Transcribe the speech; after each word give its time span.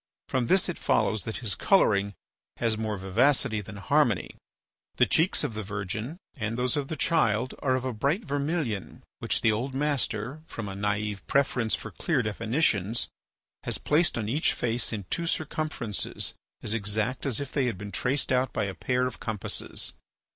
From 0.29 0.47
this 0.47 0.67
it 0.67 0.79
follows 0.79 1.25
that 1.25 1.37
his 1.45 1.53
colouring 1.53 2.15
has 2.57 2.75
more 2.75 2.97
vivacity 2.97 3.61
than 3.61 3.75
harmony. 3.77 4.31
The 4.95 5.05
cheeks 5.05 5.43
of 5.43 5.53
the 5.53 5.61
Virgin 5.61 6.17
and 6.33 6.57
those 6.57 6.75
of 6.75 6.87
the 6.87 6.95
Child 6.95 7.53
are 7.59 7.75
of 7.75 7.85
a 7.85 7.93
bright 7.93 8.25
vermilion 8.25 9.03
which 9.19 9.41
the 9.41 9.51
old 9.51 9.75
master, 9.75 10.41
from 10.47 10.67
a 10.67 10.73
naïve 10.73 11.21
preference 11.27 11.75
for 11.75 11.91
clear 11.91 12.23
definitions, 12.23 13.09
has 13.61 13.77
placed 13.77 14.17
on 14.17 14.27
each 14.27 14.53
face 14.53 14.91
in 14.91 15.05
two 15.11 15.27
circumferences 15.27 16.33
as 16.63 16.73
exact 16.73 17.27
as 17.27 17.39
if 17.39 17.51
they 17.51 17.67
had 17.67 17.77
been 17.77 17.91
traced 17.91 18.31
out 18.31 18.51
by 18.51 18.63
a 18.63 18.73
pair 18.73 19.05
of 19.05 19.19
compasses. 19.19 19.93